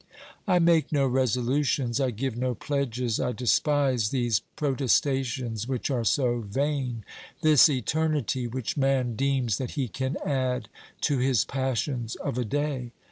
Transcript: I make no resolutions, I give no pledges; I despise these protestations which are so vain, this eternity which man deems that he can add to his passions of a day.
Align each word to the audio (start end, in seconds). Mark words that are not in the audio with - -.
I 0.47 0.57
make 0.57 0.91
no 0.91 1.05
resolutions, 1.05 1.99
I 1.99 2.09
give 2.09 2.35
no 2.35 2.55
pledges; 2.55 3.19
I 3.19 3.33
despise 3.33 4.09
these 4.09 4.41
protestations 4.55 5.67
which 5.67 5.91
are 5.91 6.03
so 6.03 6.39
vain, 6.39 7.05
this 7.43 7.69
eternity 7.69 8.47
which 8.47 8.75
man 8.75 9.15
deems 9.15 9.59
that 9.59 9.73
he 9.77 9.87
can 9.87 10.17
add 10.25 10.69
to 11.01 11.19
his 11.19 11.45
passions 11.45 12.15
of 12.15 12.39
a 12.39 12.45
day. 12.45 12.93